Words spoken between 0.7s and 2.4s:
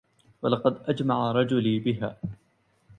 أجمع رجلي بها